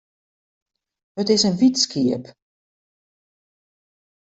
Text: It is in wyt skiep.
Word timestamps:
It 1.21 1.27
is 1.35 1.43
in 1.49 1.55
wyt 1.59 1.77
skiep. 1.83 2.25